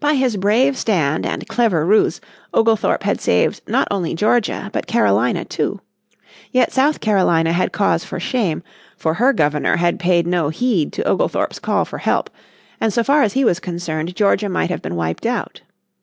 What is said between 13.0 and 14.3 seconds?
far as he was concerned